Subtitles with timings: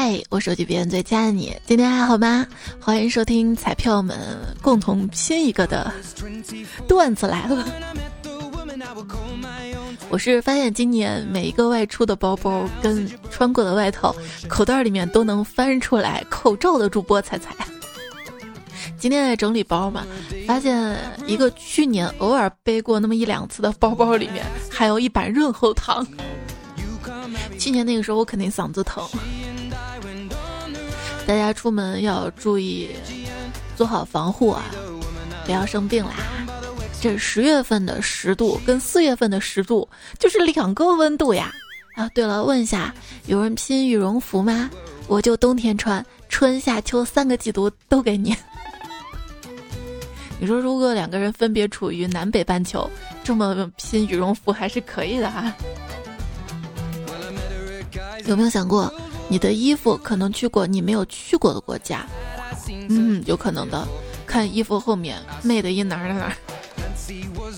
[0.00, 2.46] 嗨，我手机边最亲爱的你，今天还好吗？
[2.80, 4.16] 欢迎收听彩票们
[4.62, 5.92] 共同拼一个的
[6.86, 7.66] 段子来了。
[10.08, 14.14] 我是发现今年每一个外出的包包跟穿过的外套
[14.46, 17.52] 口袋里面都能翻出来口罩的主播彩彩。
[19.00, 20.06] 今天在整理包嘛，
[20.46, 20.96] 发现
[21.26, 26.06] 一个去年偶尔背过那么一两次的包包里面还有一板润喉糖。
[27.58, 29.04] 去年那个时候我肯定嗓子疼。
[31.28, 32.88] 大家出门要注意
[33.76, 34.64] 做好防护啊，
[35.44, 36.14] 不要生病啦。
[37.02, 39.86] 这十月份的十度跟四月份的十度
[40.18, 41.52] 就是两个温度呀。
[41.96, 42.94] 啊，对了，问一下，
[43.26, 44.70] 有人拼羽绒服吗？
[45.06, 48.34] 我就冬天穿，春夏秋三个季度都给你。
[50.40, 52.90] 你说，如果两个人分别处于南北半球，
[53.22, 55.52] 这么拼羽绒服还是可以的哈。
[58.24, 58.90] 有没有想过？
[59.28, 62.06] 你的衣服可能去过你没有去过的国家，
[62.88, 63.86] 嗯，有可能的。
[64.26, 66.32] 看衣服后面，made in 哪儿哪儿。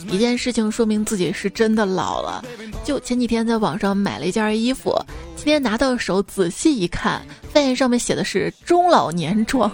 [0.08, 2.44] 一件事情说明自己是真的老了。
[2.84, 4.96] 就前几天在网上买了一件衣服，
[5.36, 7.22] 今天拿到手仔细一看，
[7.52, 9.70] 发现上面写的是中老年装。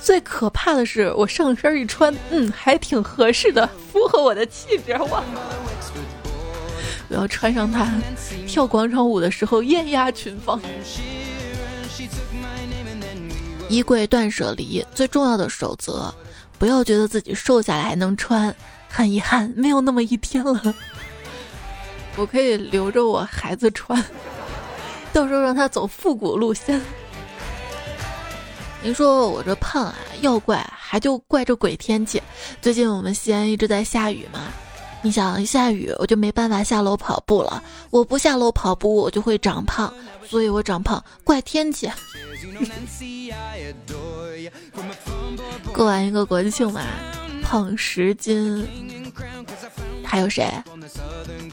[0.00, 5.22] 最可怕的是，我上身一穿，嗯，还挺合适的，符合我的气质哇。
[7.10, 7.86] 我要穿上它，
[8.46, 10.60] 跳广场舞的时候艳压群芳。
[13.68, 16.14] 衣柜断舍离最重要的守则：
[16.56, 18.54] 不要觉得自己瘦下来还能穿，
[18.88, 20.74] 很遗憾没有那么一天了。
[22.16, 24.04] 我可以留着我孩子穿，
[25.12, 26.80] 到时候让他走复古路线。
[28.82, 32.22] 您说我这胖啊，要怪还就怪这鬼天气。
[32.62, 34.40] 最近我们西安一直在下雨嘛。
[35.02, 37.62] 你想一下雨，我就没办法下楼跑步了。
[37.90, 39.92] 我不下楼跑步，我就会长胖，
[40.28, 41.90] 所以我长胖怪天气。
[45.72, 46.82] 过完一个国庆嘛，
[47.42, 48.66] 胖十斤，
[50.04, 50.52] 还有谁？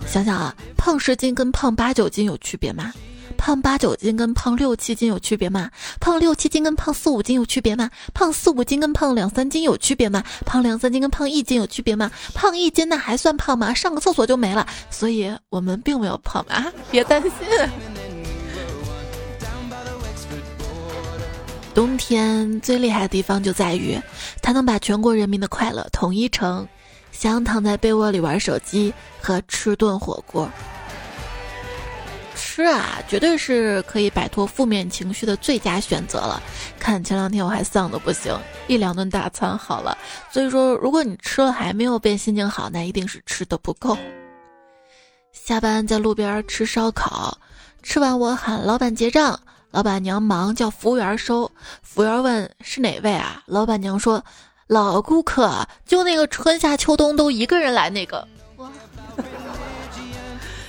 [0.06, 2.94] 想想啊，胖十斤跟胖八九斤有区别吗？
[3.38, 5.72] 胖八九斤跟胖六七斤有区别吗？
[6.02, 7.90] 胖六七斤跟胖四五斤有区别吗？
[8.14, 10.22] 胖四五斤跟胖两三斤有区别吗？
[10.46, 12.12] 胖两三斤跟胖一斤有区别吗？
[12.34, 13.74] 胖一斤那还算胖吗？
[13.74, 17.32] 上个厕所就没了，所以我们并没有胖啊，别担心。
[21.74, 23.96] 冬天最厉害的地方就在于，
[24.42, 26.68] 它能把全国人民的快乐统一成
[27.12, 30.50] 想躺在被窝里玩手机和吃顿火锅。
[32.58, 36.42] 吃啊，绝对是可以摆脱负面情绪的最佳选择了。
[36.80, 38.36] 看前两天我还丧的不行，
[38.66, 39.96] 一两顿大餐好了。
[40.32, 43.96] 所以说，如果你吃了还没有变心情好，那一定是吃的不够。
[45.32, 47.38] 下班在路边吃烧烤，
[47.84, 51.52] 吃完我喊老板结账，老板娘忙叫服务员收。
[51.84, 53.44] 服务员问是哪位啊？
[53.46, 54.26] 老板娘说
[54.66, 58.28] 老顾客，就那个春夏秋冬都一个人来那个。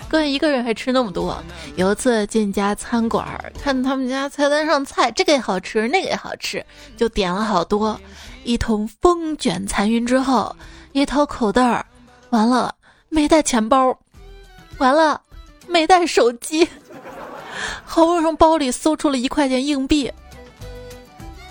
[0.08, 1.40] 个人一个人还吃那么多。
[1.76, 3.24] 有一次进家餐馆，
[3.62, 6.64] 看他们家菜单上菜，这个也好吃，那个也好吃，
[6.96, 7.98] 就点了好多。
[8.44, 10.56] 一通风卷残云之后，
[10.92, 11.84] 一掏口袋儿，
[12.30, 12.74] 完了
[13.08, 13.98] 没带钱包，
[14.78, 15.20] 完了
[15.66, 16.66] 没带手机，
[17.84, 20.10] 好不容易从包里搜出了一块钱硬币。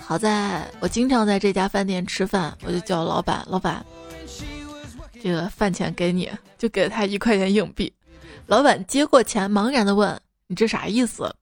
[0.01, 3.85] 好在我经常在这家饭店吃饭，我就叫老板，老板，
[5.22, 7.94] 这个饭钱给你，就给他一块钱硬币。
[8.47, 11.35] 老板接过钱，茫然的问：“你这啥意思？”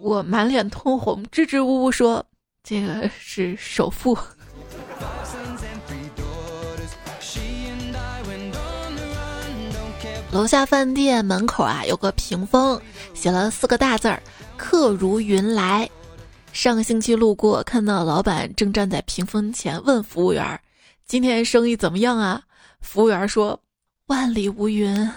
[0.00, 2.24] 我满脸通红，支支吾吾说
[2.64, 4.18] ：“这个是首付。”
[10.32, 12.80] 楼下饭店门口啊，有个屏风，
[13.14, 14.20] 写了四个大字儿
[14.58, 15.88] ：“客如云来。”
[16.52, 20.60] 上个星期路过，看到老板正站在屏风前，问服务员
[21.06, 22.42] ：“今天生意怎么样啊？”
[22.82, 23.60] 服务员说
[24.08, 25.08] ：“万里无云。”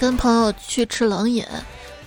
[0.00, 1.44] 跟朋友去吃冷饮，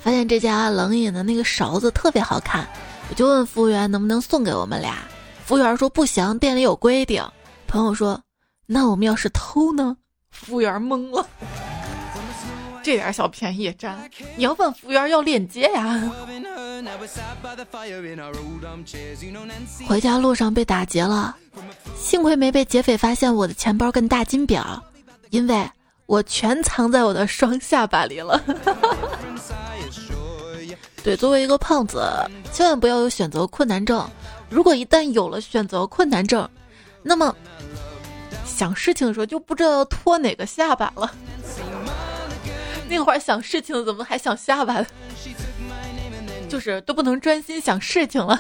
[0.02, 2.68] 发现这家冷饮的那个勺子特别好看，
[3.08, 5.04] 我就问服务员能不能送给我们俩。
[5.46, 7.24] 服务员说不行，店里有规定。
[7.68, 8.20] 朋友说，
[8.66, 9.96] 那我们要是偷呢？
[10.32, 11.24] 服务员懵了，
[12.82, 14.10] 这点小便宜也占？
[14.36, 16.02] 你要问服务员要链接呀。
[19.88, 21.38] 回家路上被打劫了，
[21.96, 24.84] 幸亏没被劫匪发现我的钱包跟大金表，
[25.30, 25.70] 因为。
[26.06, 28.42] 我全藏在我的双下巴里了。
[31.04, 32.02] 对，作为一个胖子，
[32.52, 34.08] 千万不要有选择困难症。
[34.50, 36.48] 如果一旦有了选择困难症，
[37.02, 37.36] 那么
[38.46, 41.12] 想事情的时候就不知道要托哪个下巴了。
[42.88, 44.86] 那会儿想事情怎么还想下巴？
[46.48, 48.40] 就是都不能专心想事情了。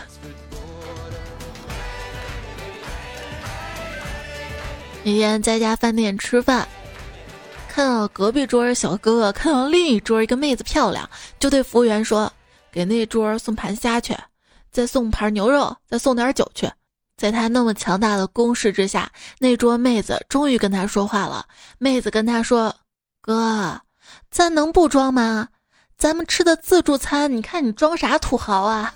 [5.03, 6.65] 那天在家饭店吃饭，
[7.73, 11.09] 看到隔壁桌小哥哥看到另一桌一个妹子漂亮，
[11.39, 12.31] 就对服务员说
[12.71, 14.15] ：“给那桌送盘虾去，
[14.69, 16.71] 再送盘牛肉，再送点酒去。”
[17.17, 21.47] 在他那么强大的攻势之下，那桌妹子终于跟他说话了。
[21.79, 22.75] 妹子跟他说
[23.21, 23.81] ：“哥，
[24.29, 25.47] 咱能不装吗？
[25.97, 28.93] 咱们吃的自助餐，你看你装啥土豪啊？”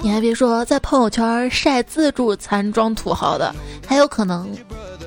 [0.00, 3.54] 你还别说，在朋友圈晒自助餐装土豪的，
[3.86, 4.48] 还有可能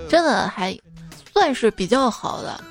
[0.10, 0.78] 真的还
[1.34, 2.62] 算是比较好的，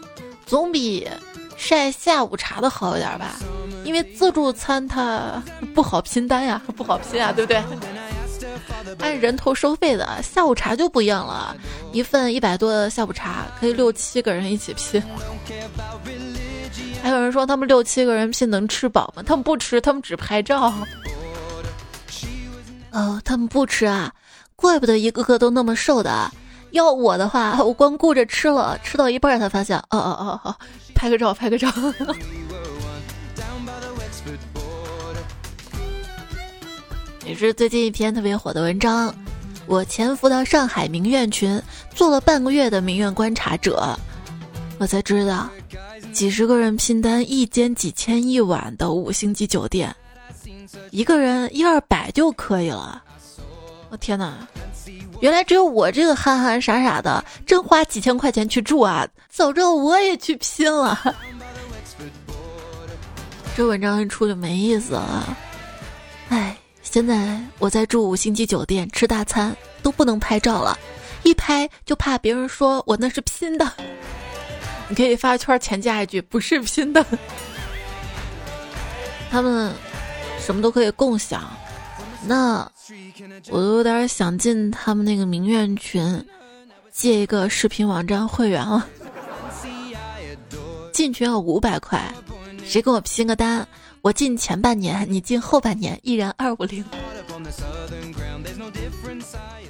[0.45, 1.09] 总比
[1.57, 3.37] 晒下午茶的好一点吧。
[3.85, 5.43] 因为自助餐它
[5.75, 7.63] 不好拼单呀，不好拼啊，对不对？
[8.99, 11.57] 按人头收费的，下午茶就不一样了，
[11.93, 15.03] 一份一百多的下午茶可以六七个人一起拼。
[17.03, 19.23] 还有人说他们六七个人拼能吃饱吗？
[19.25, 20.75] 他们不吃，他们只拍照。
[22.91, 24.13] 哦，他们不吃啊，
[24.57, 26.31] 怪不得一个个都那么瘦的。
[26.73, 30.57] 要我的话，我光顾着吃了，吃到一半才发现，哦哦哦哦，
[30.95, 31.73] 拍个照，拍个照。
[37.27, 39.15] 也是最近一篇特别火的文章，
[39.67, 41.63] 我潜伏到上海名苑群，
[41.95, 43.99] 做了半个月的名苑观察者，
[44.79, 45.49] 我才知道，
[46.13, 49.95] 几十个人拼单一间几千一晚的五星级酒店。
[50.91, 53.03] 一个人一二百就可以了，
[53.91, 54.35] 我天哪！
[55.21, 59.07] 原来只有我这个憨憨傻傻的，真花几千块钱去住啊！
[59.29, 61.15] 早知道我也去拼了。
[63.57, 65.37] 这文章一出就没意思了。
[66.29, 70.79] 哎，现在我在住五星级酒店吃大餐都不能拍照了，
[71.25, 73.71] 一拍就怕别人说我那是拼的。
[74.89, 77.05] 你可以发圈前加一句不是拼的。
[79.31, 79.75] 他们。
[80.49, 81.47] 什么都可以共享，
[82.27, 82.67] 那
[83.51, 86.27] 我都有点想进他们那个名媛群，
[86.91, 88.89] 借一个视频网站会员了。
[90.91, 92.03] 进群要五百块，
[92.65, 93.69] 谁跟我拼个单？
[94.01, 96.83] 我进前半年，你进后半年，一人二五零。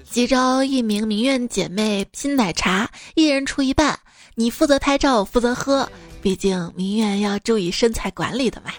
[0.08, 3.98] 急招一名名媛姐妹拼奶茶，一人出一半，
[4.36, 5.90] 你负责拍照，我负责喝，
[6.22, 8.70] 毕竟名媛要注意身材管理的嘛。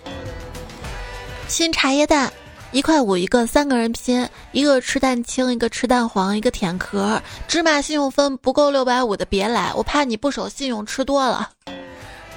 [1.50, 2.32] 新茶叶蛋，
[2.72, 7.20] 一块五一个，三个人拼，一个吃蛋清，一个吃蛋黄，一个舔壳。
[7.48, 11.50] 芝麻信用分不够六百五的别来，我怕你不守信用吃多了，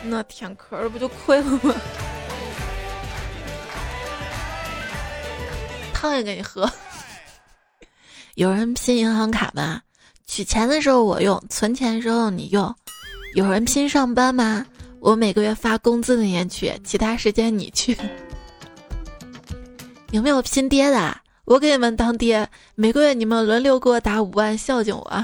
[0.02, 1.74] 那舔壳不就亏了吗？
[5.92, 6.68] 汤也给你喝。
[8.36, 9.82] 有人拼银行卡吗？
[10.26, 12.74] 取钱的时候我用，存钱的时候你用。
[13.34, 14.64] 有人拼上班吗？
[15.00, 17.94] 我每个月发工资那天去，其他时间你去。
[20.12, 21.16] 有没有拼爹的？
[21.44, 25.10] 我给你们当爹，每个月你们轮流给我打五万孝敬我。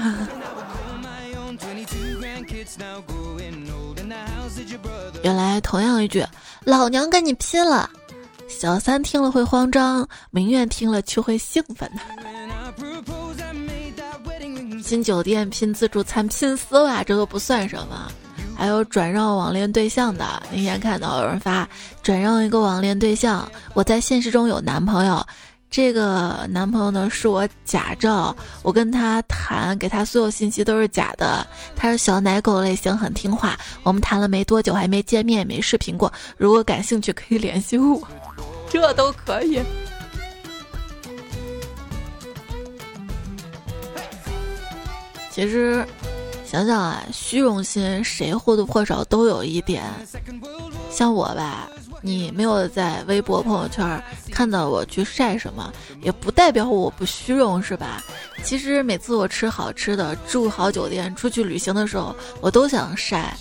[5.23, 6.25] 原来同样一句，
[6.65, 7.89] 老娘跟你拼了，
[8.47, 12.01] 小三听了会慌张，明月听了却会兴奋的。
[14.83, 18.11] 拼酒店、拼自助餐、拼丝袜，这都不算什么。
[18.59, 21.65] 还有转让网恋对象的，那天看到有人发
[22.03, 25.25] 转让一个网恋对象，我在现实中有男朋友，
[25.71, 38.05] 这个男朋友呢是我假照，我跟他谈，给他所有信息都是假的，他是小奶狗类型，很听话，我们谈了没多久，还没见面，也没视频过，如果感兴趣可以联系我，
[38.69, 39.61] 这都可以。
[45.31, 45.87] 其实。
[46.49, 49.83] 想想啊，虚荣心谁或多或少都有一点。
[50.89, 51.69] 像我吧，
[52.01, 58.03] 你没有在微博朋友圈看到我去晒什么，也不代表我不虚荣，是吧？
[58.43, 63.37] 其实每次我吃好吃的、住好酒店、出去旅行的时候，我都想晒，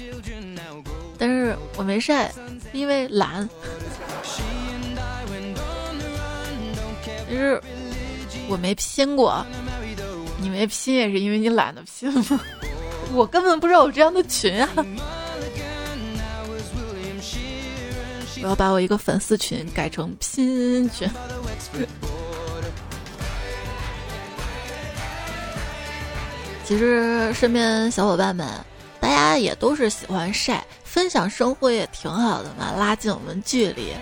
[1.17, 2.31] 但是我没晒，
[2.75, 3.49] 因为懒。
[7.27, 7.59] 其实
[8.51, 9.43] 我没拼过，
[10.39, 12.39] 你没拼也是因为你懒得拼吗？
[13.15, 14.69] 我根本不知道有这样的群啊！
[18.43, 21.11] 我要把我一个粉丝群改成拼群。
[26.65, 28.47] 其实身边小伙伴们，
[29.01, 33.95] 大家也都是喜欢晒，分享生活也挺好的嘛，拉近我们距离。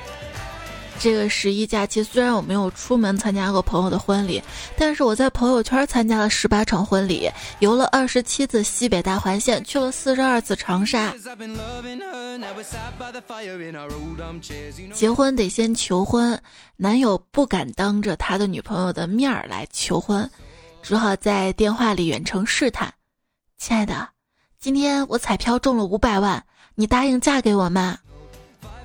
[0.98, 4.42] 这个十一假期虽然我没有出门参加过朋友的婚礼，
[4.76, 11.14] 但是我在朋友圈参加了十八场婚礼，游了二十七次西北大环线，去了四十二次长沙。
[14.92, 16.40] 结婚得先求婚，
[16.76, 20.28] 男友不敢当着他的女朋友的面儿来求婚，
[20.82, 22.92] 只好在电话里远程试探
[23.58, 24.08] ：“亲爱的，
[24.58, 26.42] 今天我彩票中了五百万，
[26.74, 27.98] 你答应嫁给我吗？”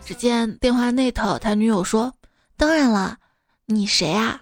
[0.06, 2.14] 只见电话那头，他女友说
[2.58, 3.18] ：“当然了，
[3.66, 4.42] 你谁啊？”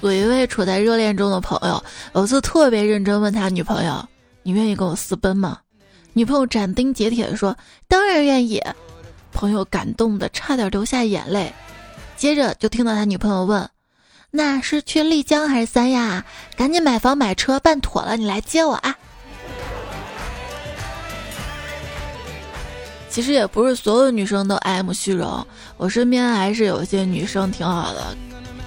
[0.00, 1.82] 有一位处在热恋中的朋友，
[2.14, 4.08] 有次特别认真问他女朋友
[4.44, 5.58] ：“你愿意跟我私奔吗？”
[6.14, 7.56] 女朋友斩钉截铁地说
[7.88, 8.62] ：“当然愿意。”
[9.32, 11.52] 朋友感动的差点流下眼泪。
[12.16, 13.68] 接着就听到他女朋友问。
[14.30, 16.22] 那是去丽江还是三亚？
[16.54, 18.94] 赶紧买房买车办妥了，你来接我啊！
[23.08, 25.44] 其实也不是所有女生都爱慕虚荣，
[25.78, 28.14] 我身边还是有些女生挺好的，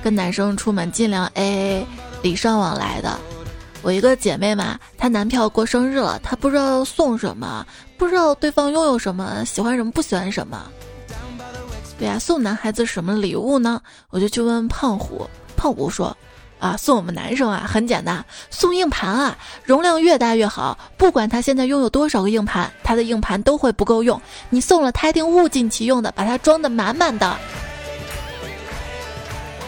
[0.03, 1.85] 跟男生出门尽量 AA，
[2.23, 3.19] 礼尚往来的。
[3.83, 7.63] 我一个姐妹嘛，她男票过生日了，她不知道送什么，
[7.99, 10.59] 不知道对方拥有什么，喜欢什么，不喜欢什么。
[11.99, 13.79] 对呀，送男孩子什么礼物呢？
[14.09, 15.29] 我就去问胖虎。
[15.61, 16.17] 胖虎说
[16.57, 20.75] ：“啊，送我们男生啊，很简单，送硬盘啊，容量越大越好。
[20.97, 24.19] 不管他现在拥有多少个硬盘，他的硬盘都会不够用。
[24.49, 27.37] 你送了他，一定物尽其用的，把它装的满满的。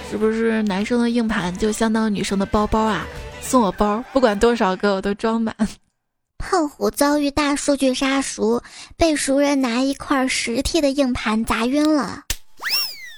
[0.10, 3.06] 是不是男生的硬盘就相当于女生的包包啊？
[3.40, 5.56] 送我包，不管多少个我都装满。
[6.40, 8.64] ”胖虎遭遇大数据杀熟，
[8.98, 12.24] 被熟人拿一块十 T 的硬盘砸晕了。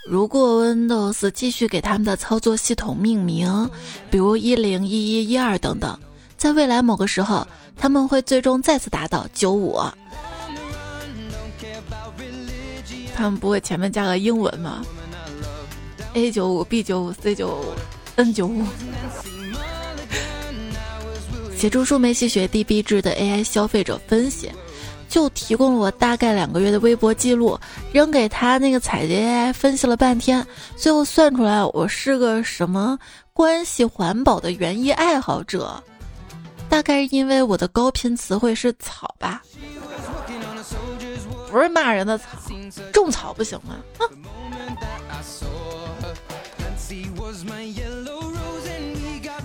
[0.07, 3.67] 如果 Windows 继续给他们的操作系统命名，
[4.11, 5.97] 比如一零一一一二等等，
[6.37, 7.45] 在未来某个时候，
[7.75, 9.79] 他们会最终再次达到九五。
[13.15, 14.85] 他们不会前面加个英文吗
[16.13, 17.73] ？A 九五、B 九五、C 九五、
[18.15, 18.63] N 九五。
[21.57, 24.51] 写出数媒系学 DB 制的 AI 消费者分析。
[25.07, 27.57] 就提供了我大概两个月的微博记录，
[27.91, 30.45] 扔给他那个采集 AI 分析了半天，
[30.75, 32.97] 最后算出来我是个什么
[33.33, 35.81] 关系环保的园艺爱好者，
[36.69, 39.41] 大概是因为我的高频词汇是草吧，
[41.49, 42.25] 不是骂人的草，
[42.91, 43.75] 种草不行吗？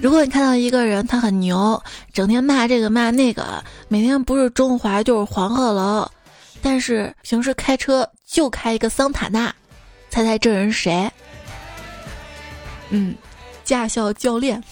[0.02, 1.80] 如果你看到一个人，他很牛，
[2.12, 6.10] 整天骂这个骂那个，每天不是中华就是黄鹤楼，
[6.62, 9.54] 但是平时开车就开一个桑塔纳，
[10.08, 11.10] 猜猜这人谁？
[12.88, 13.14] 嗯，
[13.62, 14.62] 驾校教练。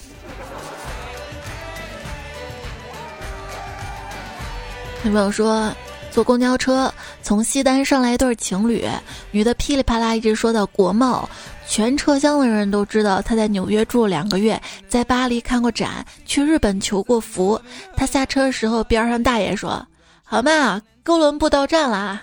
[5.04, 5.70] 有朋友说，
[6.11, 6.92] 坐公交车
[7.23, 8.88] 从西单上来一对情侣，
[9.30, 11.28] 女的噼里啪啦一直说到国贸。
[11.68, 17.60] 全车厢的人都知道他在纽约住了两个月，在巴黎看过展，去日本求过福。
[17.94, 19.87] 他下车的时候，边上大爷说
[20.25, 22.22] ：“好嘛，哥伦布到站了。”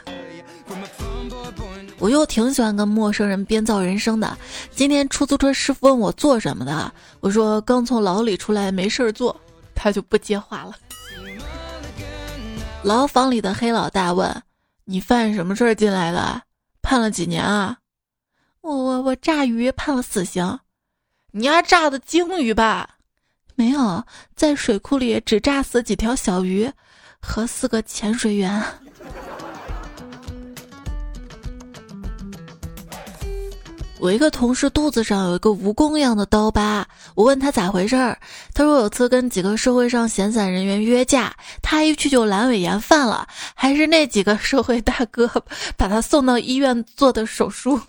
[1.99, 4.37] 我又挺喜欢跟陌生人编造人生的。
[4.71, 9.39] 今天出租车师傅问我做什么的，我说刚从牢里出来，没事儿做，
[9.73, 10.73] 他就不接话了。
[12.83, 14.41] 牢房里的黑老大问
[14.85, 16.41] ：“你犯什么事儿进来的？
[16.81, 17.77] 判了几年啊？”
[18.65, 20.57] 我我我炸鱼判了死刑，
[21.31, 22.89] 你丫炸的鲸鱼吧？
[23.53, 24.03] 没有，
[24.35, 26.67] 在水库里只炸死几条小鱼
[27.19, 28.59] 和四个潜水员。
[34.01, 38.17] 我一个同事肚子上有一个蜈蚣一样的刀疤，我问他咋回事儿，
[38.55, 41.31] 他说有次跟几个社会上闲散人员约架，
[41.61, 45.29] 他一去就阑尾炎犯了，还是那几个社会大哥
[45.77, 47.79] 把他送到医院做的手术。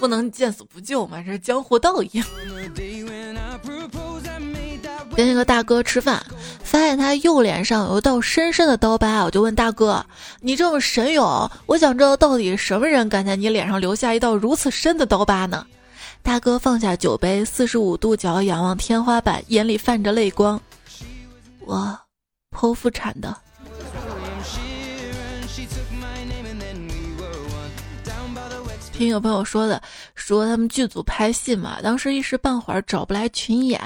[0.00, 2.24] 不能见死不救嘛，这是江湖道义。
[5.14, 6.24] 跟一个大哥吃饭，
[6.64, 10.04] 发现他右脸上有一道深深的刀疤，我就问大哥
[10.40, 15.66] ：“你这么神勇，我想知道到底什么人敢在你脸上留下一道如此深的刀疤呢？”
[16.22, 20.58] 大哥放下酒杯，四十五度角仰望天花板，眼里泛着泪光
[21.66, 21.98] ：“我
[22.50, 23.36] 剖腹产的。”
[29.00, 29.80] 听有朋友说的，
[30.14, 33.80] 说他们剧组拍戏嘛，当时一时半会儿找不来群演，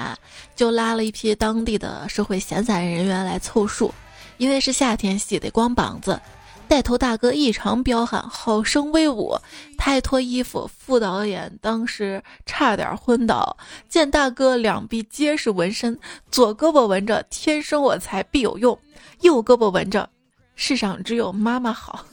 [0.57, 3.93] 就拉了一批当地的社会闲散人员来凑数。
[4.35, 6.19] 因为是夏天戏，得光膀子。
[6.67, 9.33] 带头大哥异常彪悍，好生威武。
[9.77, 13.55] 他一脱衣服，副导演当时差点昏倒。
[13.87, 15.97] 见大哥两臂皆是纹身，
[16.29, 18.77] 左胳膊纹着“天生我材必有用”，
[19.23, 20.09] 右胳膊纹着
[20.57, 22.05] “世上只有妈妈好”。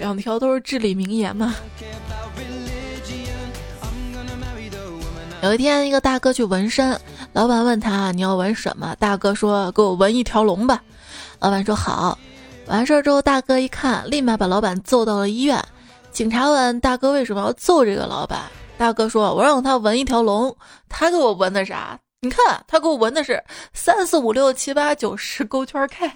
[0.00, 1.54] 两条都是至理名言嘛。
[5.42, 6.98] 有一天，一个大哥去纹身，
[7.32, 10.82] 老板问他：“你要纹什么？”大哥说：“给我纹一条龙吧。”
[11.38, 12.18] 老板说：“好。”
[12.66, 15.62] 完事儿之后，大哥一看，立马把老板揍到了医院。
[16.12, 18.40] 警察问大哥为什么要揍这个老板，
[18.76, 20.54] 大哥说：“我让他纹一条龙，
[20.88, 21.98] 他给我纹的啥？
[22.20, 23.42] 你看，他给我纹的是
[23.72, 26.10] 三四五六七八九十勾圈 K。”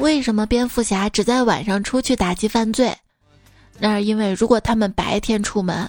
[0.00, 2.96] 为什么蝙蝠侠只在晚上出去打击犯罪？
[3.78, 5.86] 那是因为，如果他们白天出门，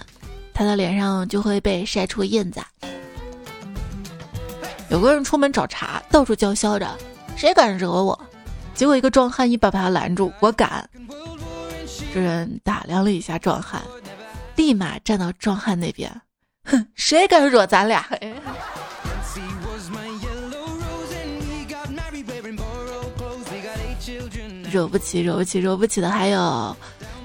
[0.52, 2.60] 他的脸上就会被晒出印子。
[4.90, 6.94] 有个人出门找茬，到处叫嚣着
[7.36, 8.18] ：“谁敢惹我？”
[8.74, 10.88] 结果一个壮汉一把把他拦住：“我敢。”
[12.12, 13.80] 这人打量了一下壮汉，
[14.56, 16.10] 立马站到壮汉那边
[16.64, 18.06] ：“哼，谁敢惹咱俩？”
[24.72, 26.76] 惹不起，惹不起，惹不起的还有。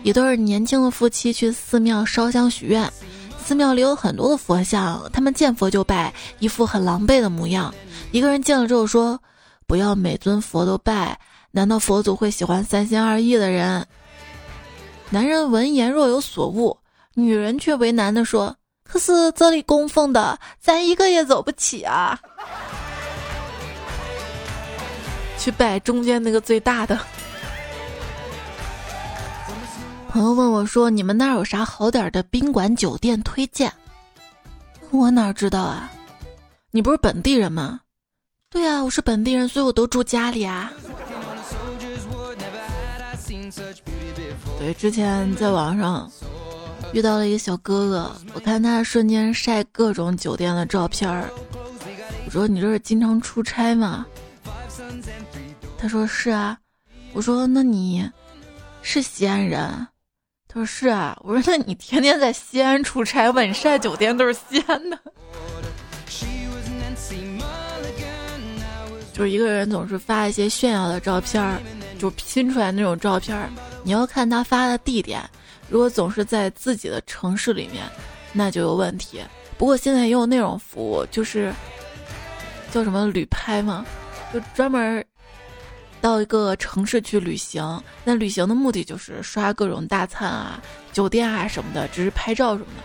[0.04, 2.92] 一对年轻的夫妻去寺庙烧香许愿，
[3.44, 7.74] 寺庙里有很多的佛像，他们见佛就拜，一副很狼狈的模样。
[8.12, 9.20] 一个人见了之后说
[9.66, 11.18] ：“不要每尊佛都拜，
[11.52, 13.86] 难道佛祖会喜欢三心二意的人？”
[15.10, 16.78] 男人闻言若有所悟，
[17.14, 22.20] 女人却为难的说：“可是这里供奉的，咱一个也走不起啊！”
[25.40, 27.00] 去拜中间那个最大的。
[30.10, 33.72] 朋友问我说：“你们那儿有啥好点的宾馆酒店推荐？”
[34.90, 35.92] 我哪知道啊？
[36.72, 37.82] 你不是本地人吗？
[38.50, 40.72] 对啊，我是本地人，所以我都住家里啊。
[44.58, 46.10] 对，之前在网上
[46.94, 51.30] 遇到了一个小哥哥，我看他瞬间晒各种酒店的照片儿。
[52.26, 54.06] 我说：“你这是经常出差吗？”
[55.78, 56.58] 他说：“是啊。”
[57.14, 58.10] 我说：“那你
[58.82, 59.88] 是西安人？”
[60.48, 64.98] 他说是啊，我说那你天天在西安出差，问晒酒店都是西安的。
[69.14, 71.60] 就是一个人总是发一些炫耀的照片儿，
[71.98, 73.50] 就拼出来那种照片儿。
[73.84, 75.22] 你要看他发的地点，
[75.70, 77.84] 如果总是在自己的城市里面，
[78.32, 79.20] 那就有问题。
[79.58, 81.52] 不过现在也有那种服务，就是
[82.72, 83.84] 叫什么旅拍嘛，
[84.32, 85.04] 就专门。
[86.00, 90.62] 到一个城市去旅行，那旅行的目的就是刷各种大餐啊、
[90.94, 92.84] 酒店啊什么的，只是拍照什么的。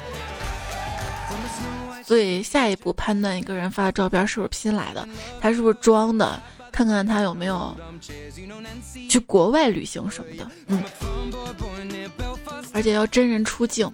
[2.05, 5.09] 所以下一步判断一个人发的照片是不是拼来的，
[5.41, 7.75] 他是不是装的，看看他有没有
[9.09, 10.51] 去国外旅行什么的。
[10.67, 10.83] 嗯，
[12.75, 13.91] 而且要真人出镜。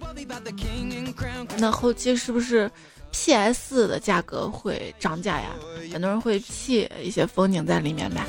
[1.57, 2.69] 那后期是不是
[3.11, 5.51] PS 的价格会涨价呀？
[5.93, 8.25] 很多人会 P 一些风景在里面吧。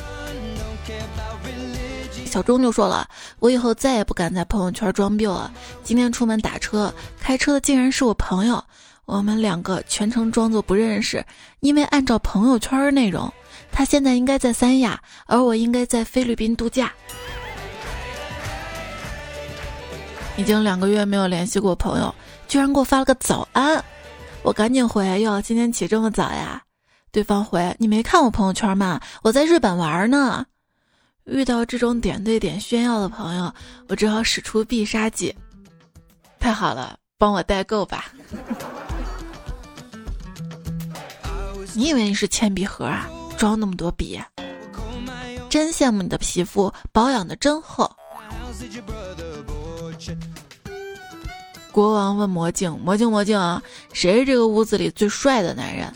[2.27, 3.09] 小钟就说了
[3.41, 5.51] ：“我以后再也不敢在朋友圈装逼了。
[5.83, 8.63] 今天出门打车，开车的竟然是我朋友。
[9.05, 11.25] 我们两个全程装作不认识，
[11.59, 13.29] 因为按照朋友圈内容，
[13.73, 16.93] 他现在应该在三亚，而我应该在菲律宾度假。
[20.37, 22.15] 已经两个月没有联系过朋友，
[22.47, 23.83] 居然给我发了个早安，
[24.45, 26.63] 我赶紧回：哟，今天起这么早呀？
[27.11, 29.01] 对方回：你没看我朋友圈吗？
[29.23, 30.47] 我在日本玩呢。”
[31.31, 33.55] 遇到这种点对点炫耀的朋友，
[33.89, 35.35] 我只好使出必杀技。
[36.41, 38.13] 太好了，帮我代购吧！
[41.73, 43.09] 你以为你是铅笔盒啊？
[43.39, 44.21] 装那么多笔？
[45.49, 47.91] 真羡慕你的皮肤保养的真厚。
[51.71, 53.63] 国王问魔镜：“魔镜，魔镜啊，
[53.93, 55.93] 谁是这个屋子里最帅的男人？”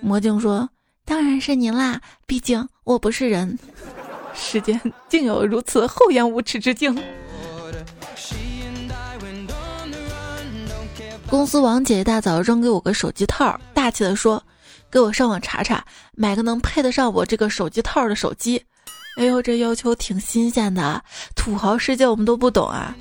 [0.00, 0.68] 魔镜说
[1.06, 3.58] ：“当然是您啦，毕竟我不是人。”
[4.34, 6.96] 世间竟有如此厚颜无耻之境！
[11.28, 14.42] 公司王姐一大早扔给我个手机套，大气的说
[14.90, 18.62] ：“给我上网查查，买个能配得上我这个手机套的手机。”
[19.16, 21.02] 哎呦，这要求挺新鲜的，
[21.34, 22.94] 土豪世界我们都不懂啊！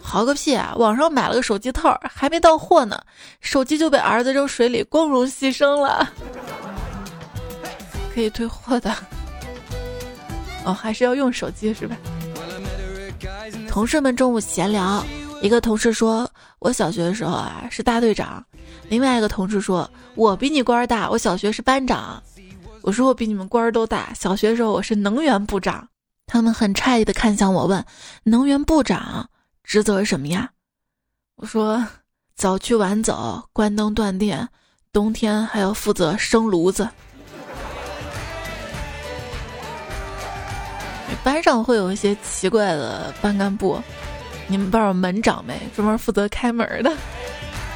[0.00, 0.74] 好个屁啊！
[0.76, 3.02] 网上买了个手机套，还没到货呢，
[3.40, 6.12] 手机就被儿子扔水里，光荣牺牲了，
[8.14, 8.94] 可以退货的。
[10.64, 11.96] 哦，还是要用手机是吧？
[13.68, 15.04] 同事们中午闲聊，
[15.42, 18.44] 一个同事说：“我小学的时候啊是大队长，
[18.88, 22.22] 另外一个同事说：“我比你官大，我小学是班长。”
[22.82, 25.88] 我说：“我比你们官都大，小学时候我是能源部长。”
[26.26, 27.84] 他们很诧异的看向我，问
[28.24, 29.28] ：“能源部长
[29.62, 30.50] 职责是什么呀？”
[31.36, 31.84] 我说
[32.36, 34.48] ：“早去晚走，关灯断电，
[34.92, 36.88] 冬天还要负责生炉子。”
[41.22, 43.80] 班上会有一些奇怪的班干部，
[44.48, 45.58] 你们班有门长没？
[45.74, 46.92] 专门负责开门的。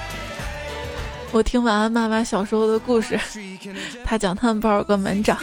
[1.32, 3.18] 我听完妈妈小时候的故事，
[4.04, 5.38] 她讲他们班有个门长。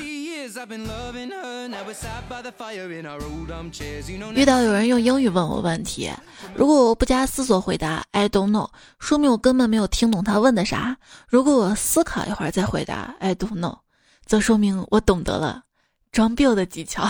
[4.33, 6.09] 遇到有人用英语问我问题，
[6.55, 8.69] 如果我不加思索回答 I don't know，
[8.99, 10.95] 说明我根本没有听懂他问的啥；
[11.27, 13.77] 如果我思考一会儿再回答 I don't know，
[14.25, 15.63] 则说明我懂得了
[16.11, 17.09] 装逼的技巧。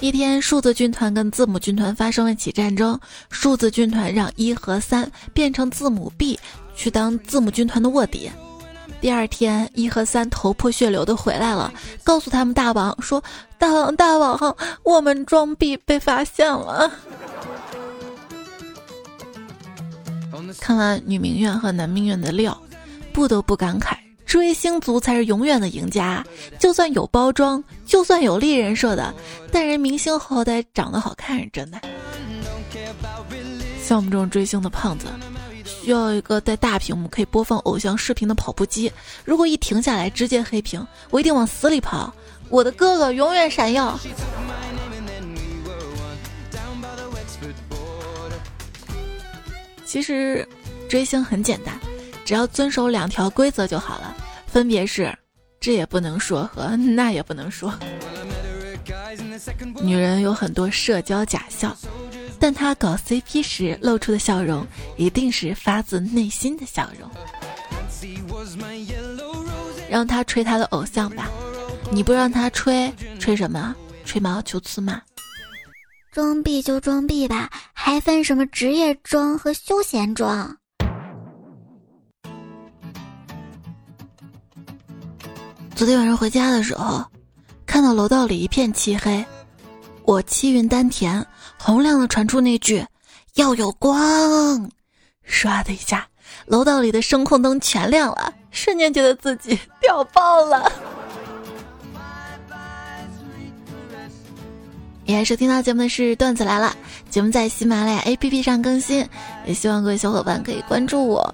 [0.00, 2.98] 一天，数字军团跟字母军团发生了一起战争。
[3.30, 6.38] 数字军团让一和三变成字母 B
[6.76, 8.30] 去当字母军团的卧底。
[9.00, 11.72] 第二天，一和三头破血流的回来了，
[12.04, 13.22] 告诉他们大王说
[13.58, 16.90] ：“大王，大王，我们装逼被发现了。”
[20.60, 22.56] 看完女明媛和男明媛的料，
[23.12, 23.96] 不得不感慨。
[24.28, 26.22] 追星族才是永远的赢家，
[26.58, 29.12] 就算有包装，就算有立人设的，
[29.50, 31.80] 但人明星好歹长得好看是真的。
[33.82, 35.06] 像我们这种追星的胖子，
[35.64, 38.92] 需要一个带大屏幕可以播放偶像视频的跑步机。
[39.24, 42.12] 如果一停下来直接黑屏，我一定往死里跑。
[42.50, 43.98] 我的哥哥永远闪耀。
[49.86, 50.46] 其实，
[50.86, 51.80] 追星很简单。
[52.28, 54.14] 只要遵守两条规则就好了，
[54.46, 55.10] 分别是
[55.58, 57.72] 这也不能说和 那也不能说。
[59.80, 61.74] 女人有很多社交假笑，
[62.38, 64.66] 但她搞 CP 时露出的笑容
[64.98, 67.10] 一定是发自内心的笑容。
[69.88, 71.30] 让她吹她的偶像吧，
[71.90, 73.74] 你不让她吹，吹什么？
[74.04, 75.00] 吹毛求疵吗？
[76.12, 80.54] 装逼就装逼吧，还分什么职业装和休闲装？
[85.78, 87.04] 昨天晚上回家的时候，
[87.64, 89.24] 看到楼道里一片漆黑，
[90.02, 91.24] 我气运丹田，
[91.56, 92.84] 洪亮的传出那句
[93.38, 94.68] “要有光”，
[95.24, 96.04] 唰的一下，
[96.46, 100.68] 楼道里的声控灯全亮了，瞬间觉得自己 屌爆了。
[105.04, 106.74] 也收听到节目的是段子来了，
[107.08, 109.08] 节目在喜马拉雅 APP 上更新，
[109.46, 111.32] 也希望各位小伙伴可以关注我。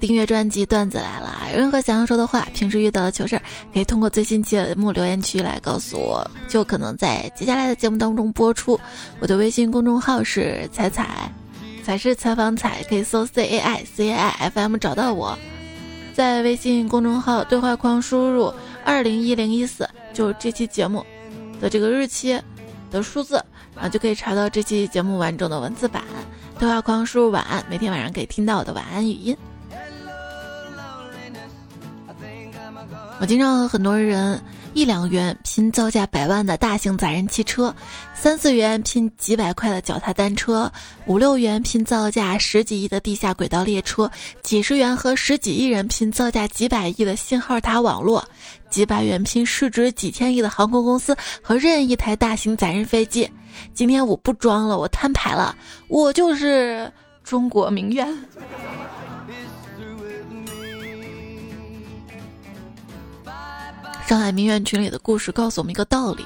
[0.00, 8.80] 订阅专辑段子来了，任何想要说的话，平时遇到的糗事儿，可以通过最新节目留言区来告诉我，就可能在接下来的节目当中播出。
[9.20, 11.30] 我的微信公众号是彩彩，
[11.84, 15.38] 彩是采访彩，可以搜 C A I C A I F M 找到我，
[16.14, 18.52] 在微信公众号对话框输入
[18.84, 21.04] 二零一零一四，就这期节目
[21.60, 22.40] 的这个日期
[22.90, 23.34] 的数字，
[23.74, 26.02] 然后就可以查到这期节目完整的文字版。
[26.58, 29.36] 对话框输入晚安，每天晚上可以听到我的晚安语音。
[33.20, 37.74] 我经常和很多人一两元拼造价百万的大型载人汽车，
[38.14, 40.70] 三四元拼几百块的脚踏单车，
[41.06, 44.10] 五六元拼造价十几亿的地下轨道列车，
[44.42, 48.24] 几十元和十几亿人拼造价几百亿的信号塔网络，
[48.70, 53.30] 几百元拼市值几千亿的航空公司和任意一台大型载人飞机。
[53.74, 55.54] 今天我不装了，我摊牌了，
[55.88, 56.90] 我就是
[57.22, 58.06] 中国名媛。
[64.10, 66.24] 上海名媛群里的故事告诉我们一个道理：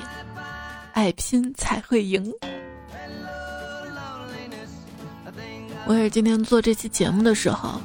[0.95, 2.33] 爱拼才会赢。
[5.85, 7.79] 我也是今天做这期节目的时候，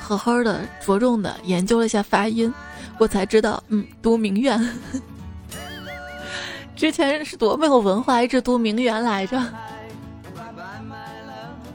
[0.00, 2.52] 好好的着重的研究了一下发音，
[2.98, 4.60] 我才知道，嗯，读名媛。
[6.74, 9.40] 之前是多没有文化，一直读名媛来着。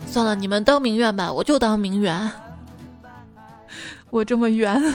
[0.08, 2.30] 算了，你们当名媛吧，我就当名媛。
[4.12, 4.94] 我这么圆。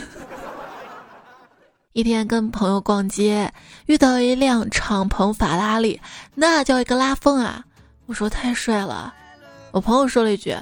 [1.93, 3.53] 一天跟朋友逛街，
[3.87, 6.01] 遇到一辆敞篷法拉利，
[6.37, 7.65] 那叫一个拉风啊！
[8.07, 9.13] 我说太帅了。
[9.73, 10.57] 我朋友说了一句：“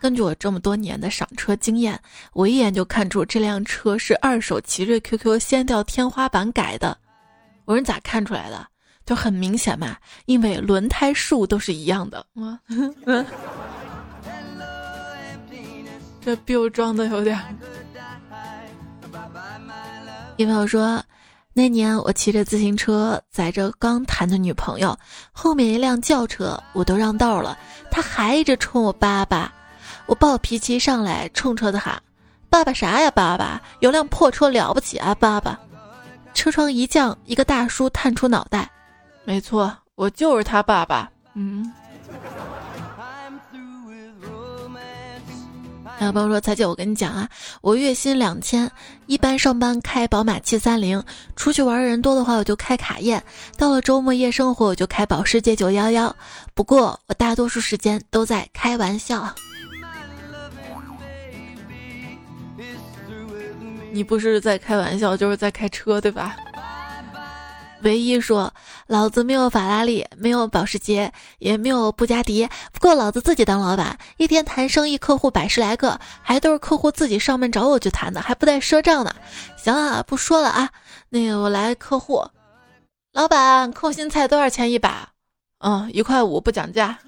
[0.00, 2.00] 根据我这么多年的赏车经验，
[2.32, 6.96] 我一眼就看出这辆车是二手奇瑞 QQ 掀掉天花板改的。”
[7.66, 8.64] 我说你咋看出来的？
[9.04, 12.24] 就很明显嘛，因为轮胎数都是一样的。
[16.20, 17.36] 这 biu 装的有点。
[20.38, 21.02] 一朋友说
[21.52, 24.96] ：“那年我骑着自行车载着刚谈的女朋友，
[25.32, 27.58] 后面一辆轿车，我都让道了，
[27.90, 29.52] 他还一直冲我叭叭。
[30.06, 32.00] 我暴脾气上来，冲车子喊
[32.48, 33.60] ：“爸爸啥呀，爸爸？
[33.80, 35.58] 有辆破车了不起啊，爸爸！”
[36.34, 38.70] 车窗一降，一个大叔探出脑袋
[39.26, 41.68] ：“没错，我就是他爸爸。”嗯。
[46.00, 47.28] 小朋友说：“彩姐，我跟你讲啊，
[47.60, 48.70] 我月薪两千，
[49.06, 51.02] 一般上班开宝马七三零，
[51.34, 53.22] 出去玩人多的话我就开卡宴，
[53.56, 56.14] 到了周末夜生活我就开保时捷九幺幺。
[56.54, 59.34] 不过我大多数时间都在开玩笑。
[63.90, 66.36] 你不是在开玩笑，就是在开车，对吧？”
[67.82, 68.52] 唯一说
[68.88, 72.48] ：“老子没有法拉利，没有保时捷，也没有布加迪。
[72.72, 79.14] 不过老子自己当老板，一天谈生意，客户百十来个，还都是客户自己上门找我去谈的，还不带赊账的。
[79.56, 80.70] 行了，不说了啊。
[81.10, 82.26] 那个我来客户，
[83.12, 85.10] 老板，空心菜多少钱一把？
[85.60, 86.98] 嗯，一块五，不讲价。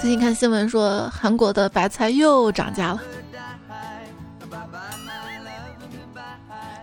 [0.00, 3.00] 最近看新闻说，韩国的白菜又涨价了。”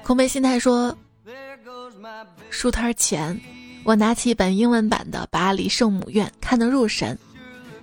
[0.07, 0.97] 空杯心态说
[2.49, 3.37] ：“书摊前，
[3.83, 7.19] 我拿起一本英文版的《巴黎圣母院》，看得入神。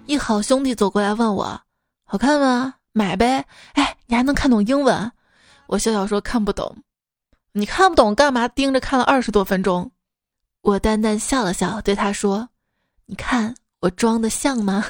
[0.06, 1.60] 一好兄弟走过来问我
[2.08, 2.76] ：‘好看吗？
[2.92, 3.44] 买呗！’
[3.76, 5.12] 哎，你还能看懂英文？
[5.66, 6.74] 我笑笑说：‘看不懂。’
[7.52, 9.90] 你看不懂干嘛盯着看了二十多分钟？
[10.62, 12.48] 我淡淡笑了笑，对他说
[13.04, 14.82] ：‘你看我装的像吗？’”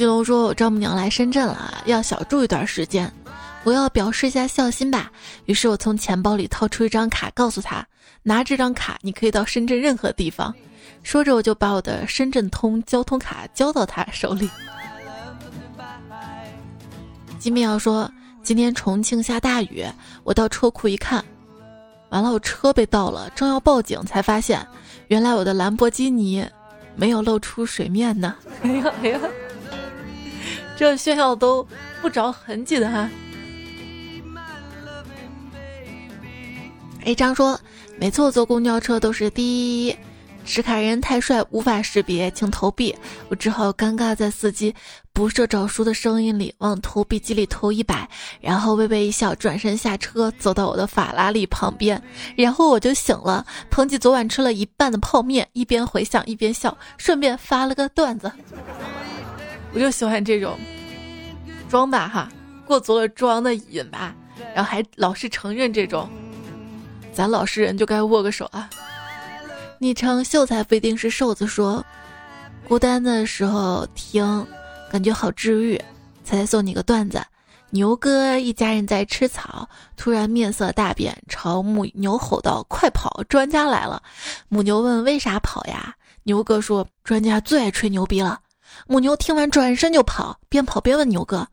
[0.00, 3.12] 金龙说：“我丈母娘来深圳了，要小住一段时间，
[3.64, 5.12] 我要表示一下孝心吧。”
[5.44, 7.86] 于是，我从钱包里掏出一张卡，告诉他
[8.24, 10.54] ：“拿这张卡，你可以到深圳任何地方。”
[11.04, 14.48] 说着，我就把我的深圳通交通卡交到他手里。
[17.38, 18.10] 金妙说
[18.42, 19.84] ：“今天重庆下大雨，
[20.24, 21.22] 我到车库一看，
[22.08, 24.66] 完了，我车被盗了，正要报警，才发现
[25.08, 26.42] 原来我的兰博基尼
[26.96, 28.34] 没有露出水面呢。
[28.64, 29.20] ”哎呀哎呀！
[30.80, 31.66] 这炫耀都
[32.00, 33.10] 不着痕迹的哈。
[37.04, 37.60] A 张说
[38.00, 39.94] ：“每次我坐公交车都是第一，
[40.42, 42.96] 持卡人太帅无法识别，请投币。”
[43.28, 44.74] 我只好尴尬在司机
[45.12, 48.08] 不设找书的声音里往投币机里投一百，
[48.40, 52.02] 然后微微一笑，转身下车，走到我的法拉利旁边，
[52.34, 58.32] 然后我就醒了，捧起昨晚吃了一半的泡面，一边回想一边笑，顺便发了个段子。
[59.72, 60.58] 我就喜欢这种
[61.68, 62.28] 装吧哈，
[62.66, 64.14] 过足了装的瘾吧，
[64.54, 66.08] 然后还老是承认这种，
[67.12, 68.68] 咱老实人就该握个手啊。
[69.78, 71.84] 昵称秀才不一定是瘦子说，
[72.68, 74.46] 孤单的时候听，
[74.90, 75.80] 感觉好治愈。
[76.22, 77.20] 才送你个段子：
[77.70, 84.02] 牛哥一家人在吃草，突然面色大变，朝母牛吼道：“快跑，专家来了！”
[84.48, 88.38] 母牛问：“为啥跑呀？”牛哥说：“专家最爱吹牛逼了。”
[88.86, 91.48] 母牛听完，转身就跑，边跑边问牛哥：“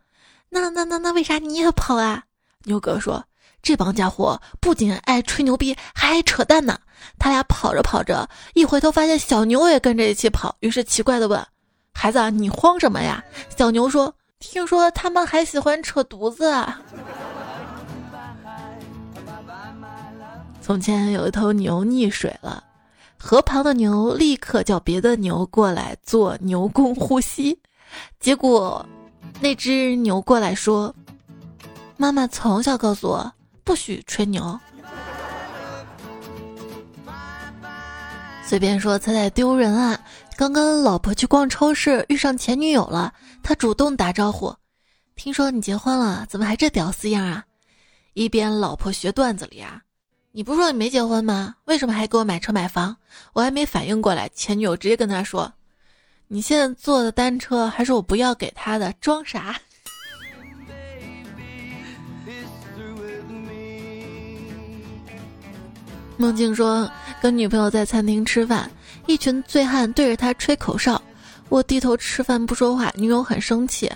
[0.49, 2.23] 那那那那，为啥你也跑啊？”
[2.65, 3.23] 牛哥说
[3.61, 6.79] ：“这帮家伙不仅爱吹牛逼，还爱扯淡呢。”
[7.19, 11.45] 他俩跑着跑着，一回头发现小牛也跟着一起跑，于是奇怪的问
[11.93, 13.23] ：“孩子，你慌什么呀？”
[13.55, 16.65] 小牛说：“听说他们还喜欢扯犊子。”
[20.59, 22.63] 从前有一头牛溺水了。
[23.17, 27.59] 河旁的牛立刻叫别的牛过来做牛工呼吸，
[28.19, 28.85] 结果
[29.39, 30.93] 那只牛过来说
[31.97, 33.31] ：“妈妈从小告诉我
[33.63, 34.59] 不许吹牛。”
[38.45, 39.99] 随便说，猜猜丢人啊！
[40.37, 44.55] 刚跟老婆去逛超市，遇上前女友了，他主动打招呼
[45.17, 47.43] ：“听说你结婚了，怎么还这屌丝样啊？”
[48.13, 49.81] 一边老婆学段子里啊。
[50.37, 51.55] 你不是说你没结婚吗？
[51.65, 52.95] 为什么还给我买车买房？
[53.33, 55.51] 我还没反应过来，前女友直接跟他说
[56.29, 59.59] ：“你现在坐的单车还是我不要给他的，装啥？”
[66.17, 66.87] 梦境说，
[67.19, 68.69] 跟女朋友在餐厅吃饭，
[69.07, 71.01] 一群醉汉对着他吹口哨，
[71.49, 73.91] 我低头吃饭不说话，女友很生气，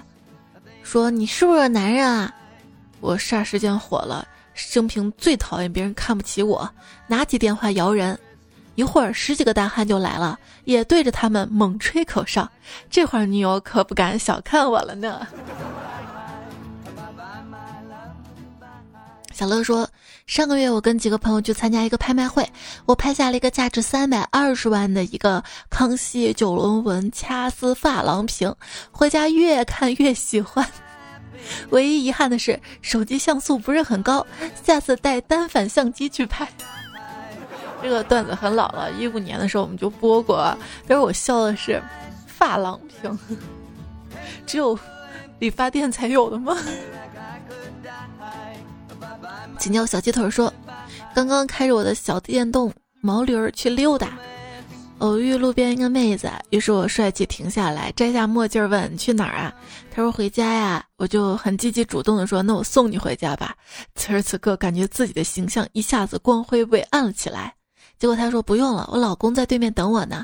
[0.81, 2.33] 说：“你是不是男人啊？”
[2.99, 4.27] 我霎时间火了。
[4.53, 6.69] 生平最讨厌别人看不起我，
[7.07, 8.17] 拿起电话摇人，
[8.75, 12.49] 一会儿十几个大汉就来了，也对着他们猛吹口哨。
[12.89, 15.27] 这会儿女友可不敢小看我了呢。
[19.33, 19.89] 小乐说，
[20.27, 22.47] 上个月我跟几个朋友去参加一个拍卖会，
[22.85, 28.53] 我拍下了一个价值三百二十万的一个康熙九龙纹掐丝珐琅瓶，
[28.91, 30.67] 回家越看越喜欢。
[31.69, 34.25] 唯一遗憾的是手机像素不是很高，
[34.63, 36.47] 下次带单反相机去拍。
[37.81, 40.55] 这个段子很老了，一五年的时候我们就播过，
[40.87, 41.81] 但是我笑的是
[42.27, 43.19] 发廊屏，
[44.45, 44.77] 只有
[45.39, 46.55] 理发店才有的吗？
[49.57, 50.53] 请教小鸡腿说，
[51.15, 54.09] 刚刚开着我的小电动毛驴儿去溜达。
[55.01, 59.51] 偶遇路边一个妹子，于是我帅气停下来，摘下墨镜问：“你去哪儿啊？”
[59.89, 63.55] 她说：“回家呀。”我就很积极主动的说：“那我送你回家吧。”
[63.95, 67.51] 此时此刻，感觉自己的形象一下子光辉伟岸了起来。
[67.97, 70.23] 结果她说：“不用了，我老公在对面等我呢。”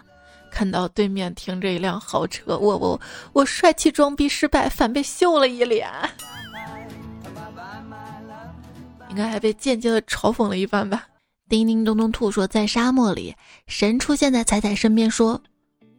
[0.53, 3.01] 看到对面停着一辆豪车，我我
[3.33, 5.89] 我帅气装逼失败，反被秀了一脸，
[9.09, 11.07] 应该还被间接的嘲讽了一番吧。
[11.49, 13.33] 叮叮咚咚兔说：“在沙漠里，
[13.67, 15.41] 神出现在彩彩身边，说：‘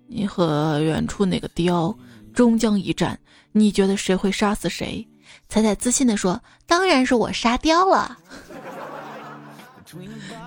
[0.06, 1.96] 你和远处那个雕
[2.34, 3.18] 终将一战，
[3.52, 5.06] 你觉得谁会杀死谁？’
[5.48, 8.18] 彩彩自信地说：‘当然是我杀雕了。’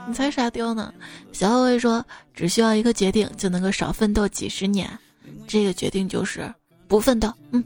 [0.07, 0.93] 你才沙雕呢！
[1.31, 4.87] 小后卫说：‘只需要一个决定，就能够少奋斗几十年。
[5.47, 6.53] 这个决定就是
[6.87, 7.63] 不奋斗。’嗯。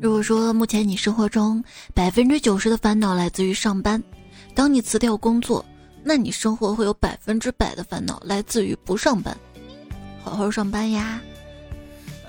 [0.00, 4.00] 如果说目前你生活中百分之九十的烦恼来自于上班。”
[4.54, 5.64] 当你辞掉工作，
[6.02, 9.36] 那你生活会有百分之百的烦恼来自于不上班。
[10.22, 11.20] 好好上班呀！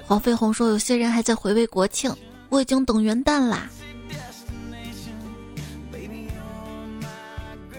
[0.06, 2.14] 黄飞鸿说，有些人还在回味国庆，
[2.50, 3.70] 我已经等元旦啦。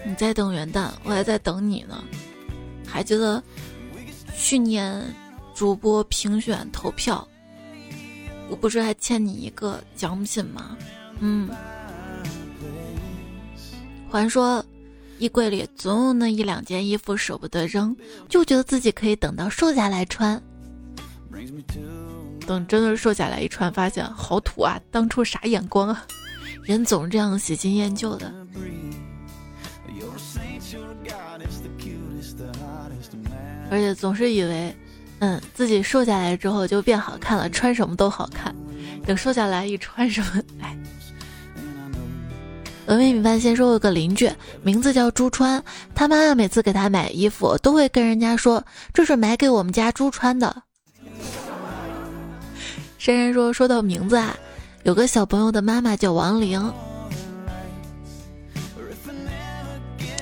[0.05, 2.03] 你在等元旦，我还在等你呢。
[2.85, 3.41] 还记得
[4.37, 5.01] 去年
[5.55, 7.27] 主播评选投票，
[8.49, 10.77] 我不是还欠你一个奖品吗？
[11.19, 11.49] 嗯。
[14.13, 14.63] 还说，
[15.17, 17.95] 衣柜里总有那一两件衣服舍不得扔，
[18.29, 20.39] 就觉得自己可以等到瘦下来穿。
[22.45, 24.79] 等真的瘦下来一穿，发现好土啊！
[24.91, 26.05] 当初啥眼光啊？
[26.61, 28.31] 人总是这样喜新厌旧的，
[33.71, 34.75] 而且总是以为，
[35.19, 38.53] 嗯，自己瘦下来之后就变好看了，穿什么都好看。
[39.05, 40.43] 等瘦下来一穿什么，
[42.85, 44.29] 峨眉米饭先说，有个邻居，
[44.61, 45.63] 名字叫朱川，
[45.95, 50.63] 他妈妈每次给他买衣服，都会跟人家说这是买给我们家朱川的。
[52.97, 54.35] 珊珊说，说到名字啊，
[54.83, 56.71] 有个小朋友的妈妈叫王玲。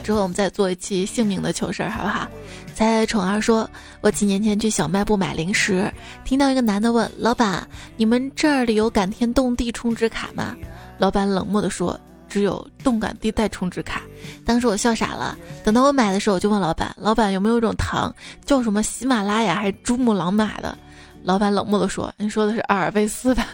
[0.04, 2.28] 之后我们再做一期姓名的糗事儿，好不好？
[2.76, 3.67] 猜宠儿说，
[4.02, 5.91] 我几年前去小卖部买零食，
[6.24, 10.56] 听到一个男的问老板：“你们这里有感天动地充值卡吗？”
[11.00, 12.00] 老板冷漠的说。
[12.32, 14.04] 只有动感地带充值卡，
[14.46, 15.38] 当时我笑傻了。
[15.65, 18.15] 等到我买的时候，我就问老板：“老板有没有一种糖
[18.46, 20.78] 叫什么喜马拉雅还是珠穆朗玛的？”
[21.24, 23.50] 老板冷漠的说：“你说的是阿尔卑斯吧？”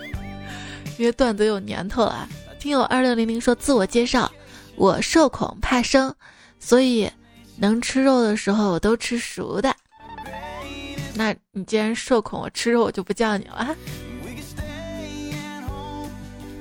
[0.96, 2.26] 因为段子有年头了。
[2.58, 4.32] 听友二六零零说自我介绍：
[4.76, 6.12] 我社恐怕生，
[6.58, 7.08] 所以
[7.58, 9.76] 能吃肉的时候我都吃熟的。
[11.14, 13.76] 那你既然社恐，我吃肉我就不叫你了。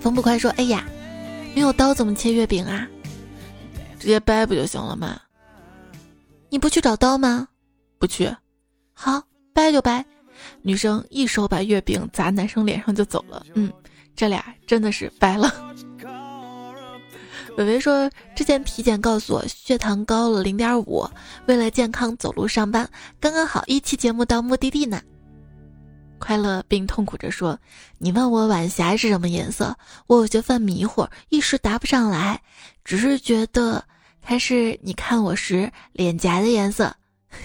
[0.05, 0.85] 风不快说：“哎呀，
[1.55, 2.87] 没有刀怎么切月饼啊？
[3.99, 5.19] 直接掰不就行了吗？
[6.47, 7.47] 你不去找刀吗？
[7.97, 8.31] 不去。
[8.93, 10.05] 好，掰就掰。
[10.61, 13.43] 女生一手把月饼砸男生脸上就走了。
[13.55, 13.73] 嗯，
[14.15, 15.51] 这俩真的是掰了。
[17.57, 21.09] 伟伟说，之前体检告诉我血糖高了零点五，
[21.47, 22.87] 为了健康走路上班，
[23.19, 25.01] 刚刚好一期节目到目的地呢。”
[26.17, 27.59] 快乐并痛苦着说
[27.99, 32.41] ：“你问我晚霞是什么颜色，我有些犯迷糊，一时答不上来。
[32.83, 33.83] 只是觉得
[34.21, 36.95] 它是你看我时脸颊的颜色。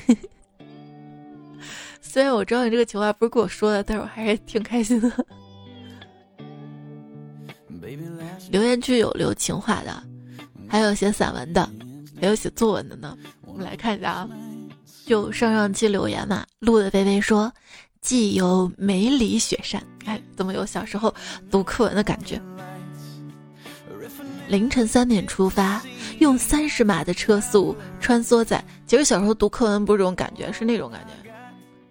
[2.01, 5.13] 虽然我知道你这个情话不是跟我说的，但是我还是挺开心的。
[8.51, 10.03] 留言区有留情话的，
[10.69, 11.69] 还有写散文的，
[12.21, 13.17] 还有写作文的呢。
[13.43, 14.29] 我们来看一下啊，
[15.07, 17.53] 就上上期留言嘛，录的微微说。”
[18.01, 21.15] 既有梅里雪山，哎，怎么有小时候
[21.51, 22.41] 读课文的感觉？
[24.49, 25.83] 凌晨三点出发，
[26.19, 28.65] 用三十码的车速穿梭在……
[28.87, 31.31] 其实小时候读课文不是这种感觉，是那种感觉。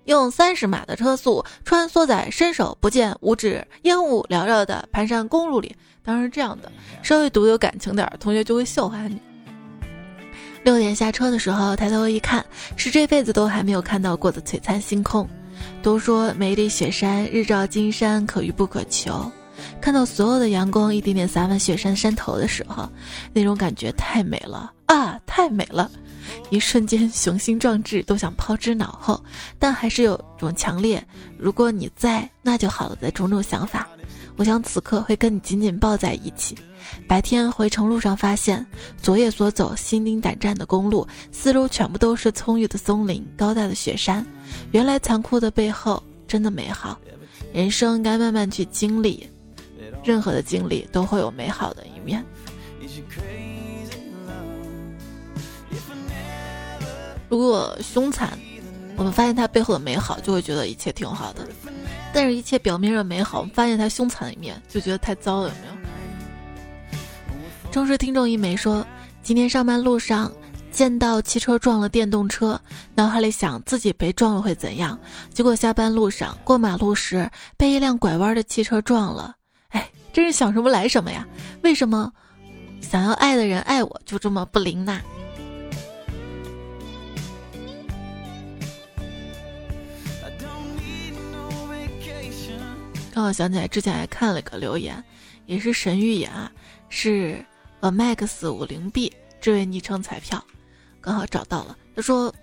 [0.05, 5.73] 用三十码的车速穿梭在伸手不见五指、烟雾缭绕的盘山公路里。
[6.03, 6.71] 当然是这样的，
[7.03, 9.21] 稍微读有感情点，同学就会笑话你。
[10.63, 12.43] 六点下车的时候，抬头一看，
[12.75, 15.29] 是这辈子都还没有看到过的璀璨星空。
[15.81, 19.31] 都说美丽雪山日照金山可遇不可求，
[19.81, 22.89] 看到所有的阳光一点点洒满雪山山头的时候，
[23.33, 25.89] 那种感觉太美了啊，太美了！
[26.51, 29.23] 一瞬间雄心壮志都想抛之脑后，
[29.57, 31.03] 但还是有种强烈
[31.39, 33.87] “如果你在，那就好了”的种种想法。
[34.39, 36.57] 我想此刻会跟你紧紧抱在一起。
[37.05, 38.65] 白天回程路上发现，
[39.01, 44.25] 昨夜所走心惊胆战的公路，四周全部都是葱郁的松林、高大的雪山。
[44.71, 46.97] 原来残酷的背后真的美好。
[47.51, 49.29] 人生该慢慢去经历，
[50.05, 52.23] 任何的经历都会有美好的一面。
[57.27, 58.39] 如果凶残，
[58.95, 61.43] 我们发现它背后的美好，就会觉得一切挺好的；
[62.11, 66.99] 但是，一切表面上美好，我们发现他凶残的一面，就觉得太糟了，有没有？
[67.71, 68.85] 忠实听众一枚说，
[69.21, 70.31] 今天上班路上
[70.71, 72.59] 见到汽车撞了电动车，
[72.95, 74.99] 脑海里想自己被撞了会怎样？
[75.31, 79.35] 结果下班路上过马路时被一辆拐弯的汽车撞了，
[79.69, 81.27] 哎，真是想什么来什么呀？
[81.63, 82.11] 为什么
[82.81, 84.99] 想要爱的人爱我就这么不灵呢？
[93.11, 95.03] 刚好想起来之前还看了个留言，
[95.45, 96.51] 也是神预言啊，
[96.89, 97.43] 是
[97.81, 100.43] a max 五零 b 这位昵称彩票，
[101.01, 101.77] 刚好找到了。
[101.95, 102.33] 他说，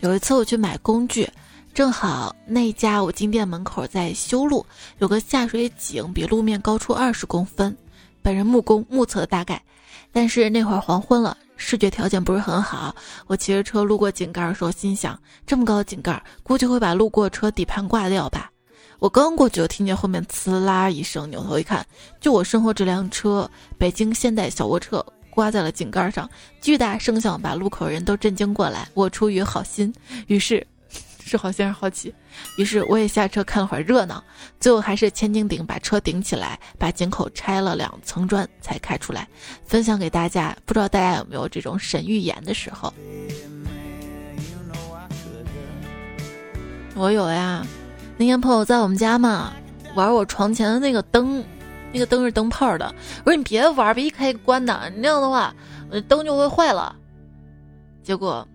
[0.00, 1.28] 有一次我去买工具，
[1.72, 4.64] 正好那家五金店门口在修路，
[4.98, 7.76] 有个下水井比路面高出二十公分，
[8.20, 9.62] 本人木工目测的大概，
[10.12, 12.94] 但是那会儿黄昏了，视觉条件不是很好。
[13.26, 18.50] 我骑着车路过井盖的时候，心想这么高的井盖，估计会把路过车底盘挂掉吧。
[18.98, 21.84] 我刚过去，就听见后面呲啦一声，扭头一看，
[22.20, 26.28] 就我身后这辆车——北京现代小卧车，挂在了井盖上，
[26.60, 28.88] 巨大声响把路口人都震惊过来。
[28.94, 29.92] 我出于好心，
[30.26, 30.66] 于是
[31.26, 32.14] 是好心还是好奇，
[32.56, 34.22] 于是我也下车看了会儿热闹。
[34.60, 39.28] 最后还是千斤顶把车顶起来，把井口拆了两层砖才开出来，
[39.66, 40.56] 分享给大家。
[40.64, 42.92] 不知道大家有没有这种神预言的时候？
[46.94, 47.66] 我有呀。
[48.16, 49.52] 那天朋友在我们家嘛，
[49.94, 51.44] 玩我床前的那个灯，
[51.92, 52.94] 那个灯是灯泡的。
[53.24, 55.54] 我说你别玩，别一开一关的，那样的话，
[56.08, 56.94] 灯就会坏了。
[58.02, 58.46] 结果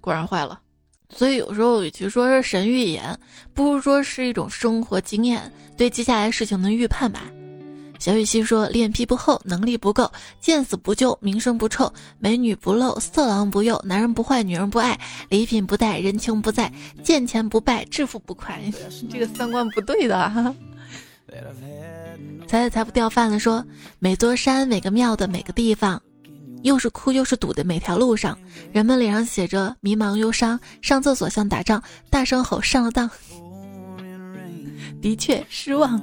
[0.00, 0.58] 果然坏了。
[1.10, 3.18] 所以有时候与其说是神预言，
[3.52, 7.20] 不如说是一种生活经验，对接下来事情的预判吧。
[8.02, 14.98] 小雨欣说：“脸皮不厚，能力不够，见死不救，名声不臭，美女不露，色狼不诱，男人不坏，女人不爱，
[15.28, 16.72] 礼品不带，人情不在，
[17.04, 18.60] 见钱不败，致富不快。”
[19.08, 20.52] 这个三观不对的。
[22.48, 23.64] 财财财不掉饭了，说
[24.00, 26.02] ：“每座山，每个庙的每个地方，
[26.62, 28.36] 又是哭又是堵的每条路上，
[28.72, 31.80] 人们脸上写着迷茫忧伤，上厕所像打仗，
[32.10, 33.08] 大声吼上了当。
[35.00, 36.02] 的确失望。”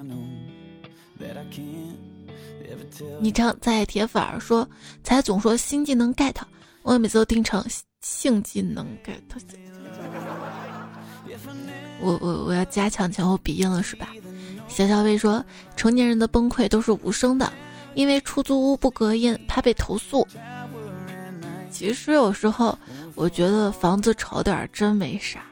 [3.20, 4.68] 你常在铁粉儿说，
[5.04, 6.36] 才总说新技能 get，
[6.84, 7.64] 我每次都听成
[8.02, 9.20] 性技能 get。
[12.02, 14.10] 我我我要加强前后鼻音了是吧？
[14.68, 15.44] 小小薇说，
[15.76, 17.52] 成年人的崩溃都是无声的，
[17.94, 20.28] 因为出租屋不隔音，怕被投诉。
[21.70, 22.78] 其实有时候
[23.16, 25.44] 我觉得房子吵点真没啥，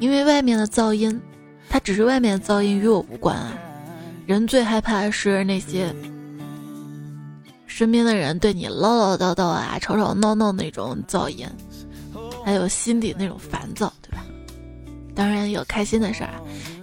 [0.00, 1.20] 因为外面的噪音，
[1.68, 3.56] 它只是外面的噪音，与我无关啊。
[4.26, 5.94] 人最害怕的是那些
[7.78, 11.46] 身边的人对你唠唠叨叨啊、吵吵闹闹那种噪音，
[12.44, 14.24] 还有心底那种烦躁，对吧？
[15.14, 16.34] 当然有开心的事儿。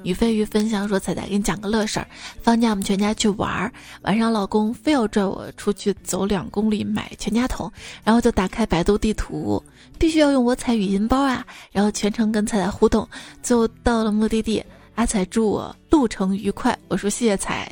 [0.03, 2.07] 于飞鱼分享说：“彩彩给你讲个乐事儿，
[2.41, 3.73] 放假我们全家去玩儿，
[4.03, 7.69] 晚上老公非要拽我出去走两公里买全家桶，
[8.01, 9.61] 然后就打开百度地图，
[9.99, 13.05] 必须要用我彩语音包啊，然后全程跟彩彩互动，
[13.43, 14.63] 最后到了目的地。”
[14.95, 17.69] 阿彩祝我路程愉快，我说谢谢彩，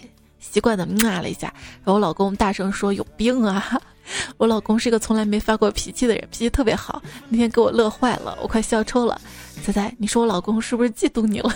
[0.51, 3.81] 习惯的骂了一下，然后我老公大声说有病啊！
[4.37, 9.19] 我老公是一个从来没发过脾气的人，脾气特别好，那天给我乐坏了，我快笑抽了。
[9.63, 11.55] 猜猜，你说我老公是不是嫉妒你了？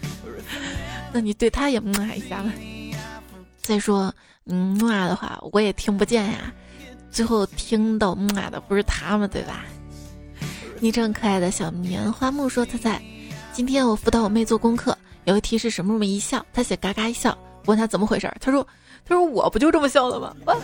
[1.12, 2.50] 那你对他也骂一下吧。
[3.60, 4.12] 再说
[4.46, 6.52] 嗯骂的话，我也听不见呀。
[7.10, 9.64] 最后听到骂的不是他们对吧？
[10.80, 13.02] 昵称可爱的小棉花木说猜猜。
[13.52, 17.36] 今天我辅导我妹做功课，有一题是什么什么一笑，她写嘎嘎一笑，
[17.66, 18.66] 问他怎么回事，他说，
[19.04, 20.34] 他说我不就这么笑的吗？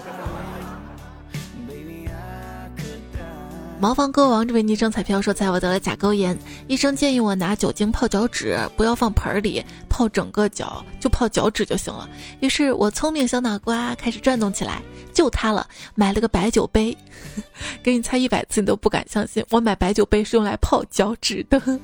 [3.78, 6.34] 茅房歌王这位昵称彩票说，猜我得了甲沟炎，
[6.66, 12.09] 医生建议我拿酒精泡脚趾，不要放盆里泡整个脚，就泡脚趾就行了。
[12.40, 14.80] 于是我聪明小脑瓜开始转动起来，
[15.12, 16.97] 就他了，买了个白酒杯，
[17.84, 21.61] 给你猜一百次你都不敢相信，我买白酒杯是用来泡脚趾的。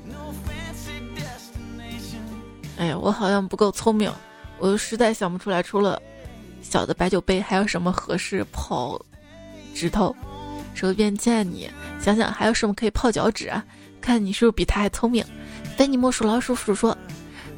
[2.79, 4.11] 哎呀，我好像不够聪明，
[4.63, 6.01] 我实在想不出来，除了
[6.61, 8.97] 小的白酒杯，还有什么合适泡
[9.75, 10.15] 指头？
[10.73, 11.69] 手边见你，
[12.01, 13.65] 想想还有什么可以泡脚趾啊？
[14.01, 15.25] 看你是不是比他还聪明？
[15.77, 16.97] 非你莫属老鼠鼠说，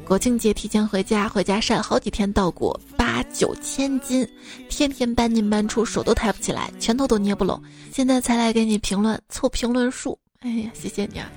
[0.03, 4.27] 国庆节提前回家，回家晒好几天稻谷，八九千斤，
[4.67, 7.61] 天天搬进搬出，手都抬不起来，拳头都捏不拢，
[7.93, 10.17] 现在才来给你评论，凑评论数。
[10.39, 11.31] 哎呀，谢谢你啊！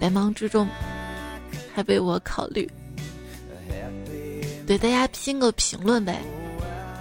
[0.00, 0.68] 百忙之中
[1.72, 2.68] 还为我考虑，
[4.70, 6.22] 给大家拼个评论呗，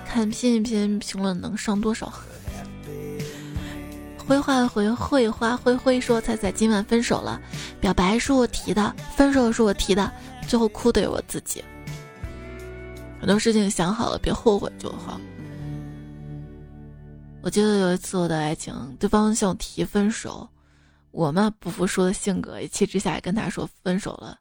[0.03, 2.11] 看拼一拼评论能上多少。
[4.17, 7.39] 灰花回绘花灰灰说：“彩彩今晚分手了，
[7.79, 10.11] 表白是我提的，分手是我提的，
[10.47, 11.63] 最后哭的有我自己。
[13.19, 15.21] 很多事情想好了，别后悔就好。
[17.43, 20.49] 我记得有一次我的爱情，对方向我提分手，
[21.11, 24.39] 我嘛不服输的性格，一气之下也跟他说分手了，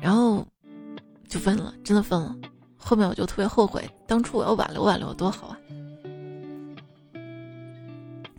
[0.00, 0.48] 然后
[1.28, 2.34] 就分了，真的分了。
[2.80, 5.58] 后面我就特别后悔，当初我要挽留挽留多好啊。”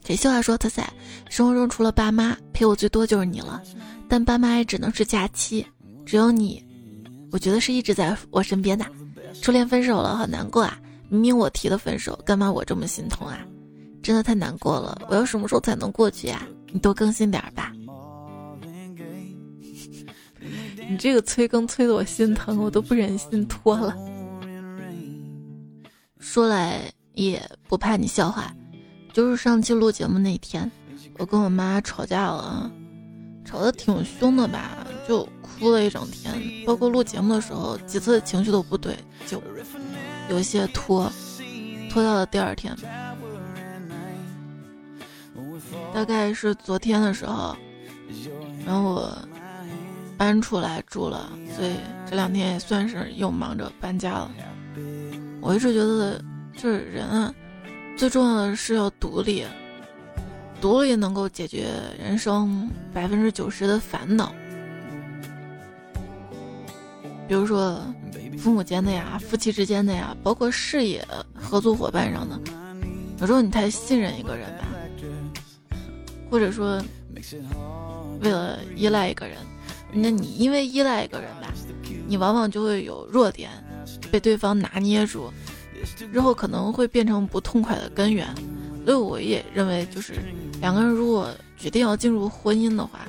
[0.04, 0.92] 铁秀啊说：“他在，
[1.30, 3.62] 生活中除了爸妈陪我最多就是你了，
[4.10, 5.66] 但爸妈也只能是假期，
[6.06, 6.62] 只有你，
[7.32, 8.86] 我觉得是一直在我身边的。
[9.42, 10.78] 初恋分手了，好难过啊！
[11.08, 13.40] 明明我提的分手，干嘛我这么心痛啊？
[14.02, 15.04] 真的太难过了。
[15.08, 16.46] 我要什么时候才能过去呀？
[16.74, 17.72] 你多更新点吧。
[20.90, 23.96] 你这个催更催的我心疼，我都不忍心拖了。
[26.22, 28.56] 说来也不怕你笑话。”
[29.12, 30.72] 就是上期录节目那天，
[31.18, 32.72] 我跟我妈吵架了，
[33.44, 36.34] 吵得挺凶的吧，就哭了一整天。
[36.66, 38.98] 包括录节目的时候，几次情绪都不对，
[39.28, 39.44] 就
[40.30, 41.12] 有些拖，
[41.90, 42.74] 拖到了第二天。
[45.94, 47.54] 大概是昨天的时候，
[48.66, 49.18] 然后我
[50.18, 51.74] 搬出来住了，所以
[52.10, 54.32] 这两天也算是又忙着搬家了。
[55.42, 56.24] 我一直觉得，
[56.56, 57.34] 就是人啊。
[57.98, 59.46] 最重要的是要独立，
[60.60, 61.68] 独立能够解决
[62.00, 64.34] 人生百分之九十的烦恼。
[67.28, 67.80] 比如说，
[68.38, 72.40] 父母间的呀，夫妻之间的呀，包括事业合作伙伴上的，
[73.20, 74.66] 有时候你太信任一个人吧，
[76.30, 76.82] 或者说
[78.22, 79.38] 为了依赖一个人，
[79.94, 81.54] 那你因为依赖一个人吧，
[82.08, 83.50] 你往往就会有弱点
[84.12, 85.32] 被对方拿捏住。
[86.12, 88.28] 日后可能会变成不痛快的根源，
[88.86, 90.14] 所以我也认为，就是
[90.60, 93.00] 两个人如果决定要进入婚姻的话，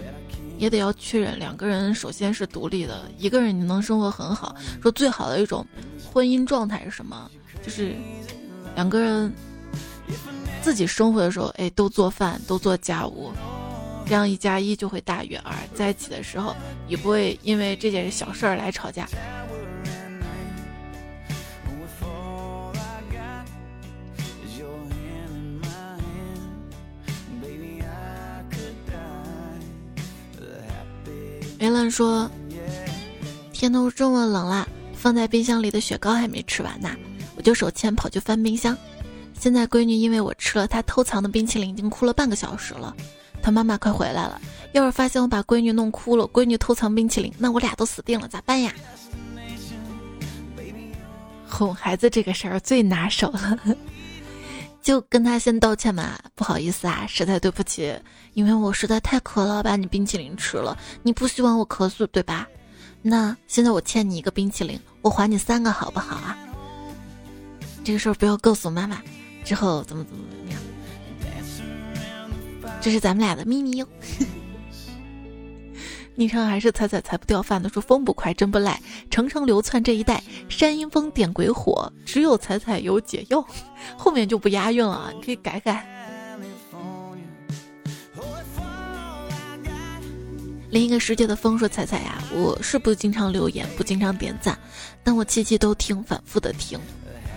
[0.56, 4.56] 也得要确认两个人首先是独立的，一个人你能生活很好。
[4.80, 5.66] 说最好的一种
[6.10, 7.30] 婚姻状态是什么？
[7.62, 7.94] 就是
[8.74, 9.30] 两个人
[10.62, 13.32] 自己生活的时候，哎，都做饭，都做家务，
[14.06, 16.56] 这样一加一就会大于二，在一起的时候
[16.88, 19.06] 也不会因为这件小事儿来吵架。
[31.62, 32.28] 梅兰说
[33.54, 36.90] ：“天都这么冷了，放在冰箱里的雪糕还没吃完呢，
[37.36, 38.76] 我就手欠跑去翻冰箱。
[39.38, 42.92] 现在闺女因为我吃了她偷藏的冰淇淋，已经哭了半个小时了。
[43.40, 44.40] 她妈妈快回来了，
[44.72, 48.74] 要是发现我把闺女弄哭了，闺女偷藏冰淇淋，那我俩都死定了，咋办呀？
[51.48, 53.56] 哄孩子这个事儿最拿手了。”
[54.82, 57.96] 就跟他先道歉嘛，不好意思啊，实在对不起，
[58.34, 60.76] 因为我实在太渴了，把你冰淇淋吃了。
[61.04, 62.48] 你不希望我咳嗽对吧？
[63.00, 66.36] 那现在我欠你一个冰淇淋，我还你三个好不好啊？
[67.84, 69.00] 这个事儿不要告诉妈妈，
[69.44, 70.60] 之后怎么怎么怎么样？
[72.80, 73.86] 这是咱们俩的秘密哟。
[76.14, 83.44] 昵称还是踩踩踩不掉饭的，说风不快真不赖，程程流窜这一带，山阴风点鬼火，只有踩踩有解药。
[83.96, 85.86] 后面就不押韵了，你可以改改。
[90.70, 94.58] 另一个世界的风说彩彩呀，我是不经常留言，不经常点赞，
[95.02, 96.78] 但我期期都听，反复的听。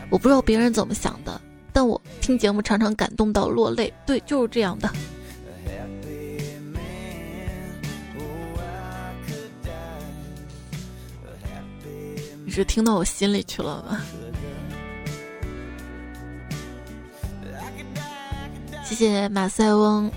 [0.09, 1.41] 我不知道别人怎么想的，
[1.73, 3.93] 但我听节目常常感动到落泪。
[4.05, 4.89] 对，就是这样的。
[12.45, 14.01] 你是听到我心里去了吗？
[18.83, 20.11] 谢谢马塞翁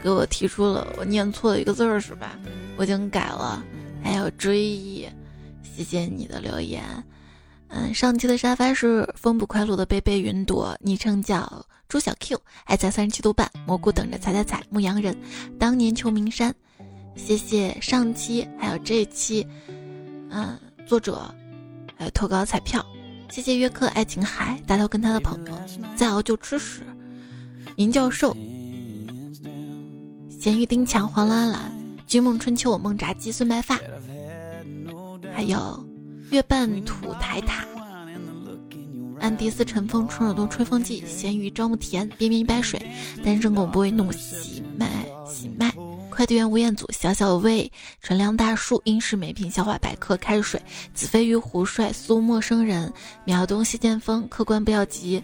[0.00, 2.38] 给我提出了我念错了一个字儿是吧？
[2.76, 3.62] 我已经改了。
[4.00, 5.08] 还有追忆，
[5.62, 6.82] 谢谢你的留言。
[7.68, 15.16] 嗯，上期的沙发是风不快乐的贝贝云朵，昵称叫朱小 Q，爱在三十七度半，蘑菇等着踩踩踩，牧羊人，
[15.58, 16.54] 当年秋名山。
[17.16, 19.46] 谢谢上期还有这期，
[20.30, 21.32] 嗯，作者。
[22.10, 22.84] 投稿彩票，
[23.30, 25.52] 谢谢约克爱琴海大头跟他的朋友，
[25.96, 26.82] 再熬就吃屎。
[27.76, 28.36] 银教授，
[30.28, 31.72] 咸鱼丁强黄兰兰，
[32.06, 33.80] 君梦春秋我梦炸鸡孙白发，
[35.34, 35.82] 还有
[36.30, 37.64] 月半土台塔，
[39.20, 42.80] 安迪斯尘风春耳东吹风机，咸鱼招木田边边一杯水，
[43.24, 45.06] 单身狗不会弄喜麦。
[46.22, 47.68] 快递员吴彦祖，小小魏，
[48.00, 50.62] 纯良大树，英式美品，消化百科，开水，
[50.94, 52.92] 子飞鱼，胡帅，苏陌生人，
[53.24, 55.20] 秒东西剑锋，客官不要急，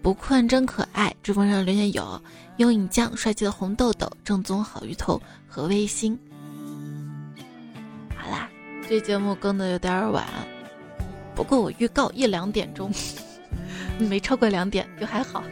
[0.00, 2.22] 不困真可爱，追风上留言有，
[2.58, 6.16] 幽影酱，帅气的红豆豆，正宗好鱼头和微星。
[8.16, 8.48] 好啦，
[8.88, 10.24] 这节目更的有点晚，
[11.34, 12.88] 不过我预告一两点钟，
[13.98, 15.42] 没超过两点就还好，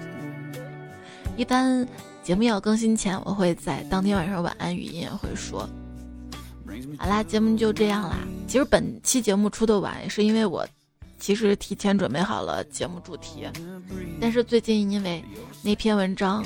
[1.36, 1.84] 一般。
[2.24, 5.68] 节目要更新前，我会在当天晚上晚安语音也会说。
[6.96, 8.16] 好啦，节目就这样啦。
[8.48, 10.66] 其实本期节目出的晚，是因为我
[11.18, 13.46] 其实提前准备好了节目主题，
[14.18, 15.22] 但是最近因为
[15.62, 16.42] 那篇文章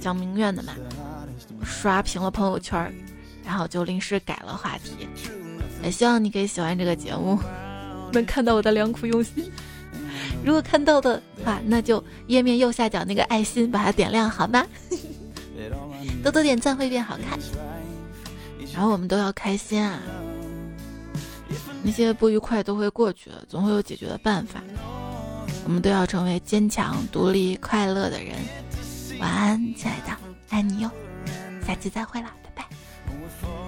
[0.00, 0.74] 讲明月的嘛，
[1.64, 2.94] 刷屏了朋友圈，
[3.44, 5.08] 然后就临时改了话题。
[5.82, 7.36] 也希望你可以喜欢这个节目，
[8.12, 9.50] 能看到我的良苦用心。
[10.44, 14.66] 如果看到的话，那就页面右下角那个爱心把它点亮好吗？
[16.22, 17.38] 多多点赞会变好看，
[18.72, 20.00] 然后我们都要开心啊！
[21.82, 24.60] 那些不愉快都会过去的，总会有解决的办法。
[25.64, 28.34] 我们都要成为坚强、独立、快乐的人。
[29.18, 30.16] 晚安，亲爱的，
[30.50, 30.90] 爱你哟！
[31.66, 33.65] 下期再会啦，拜拜。